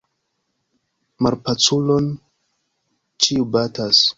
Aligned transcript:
Malpaculon 1.27 2.09
ĉiu 3.27 3.49
batas. 3.57 4.05